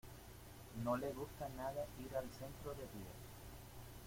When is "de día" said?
2.73-3.13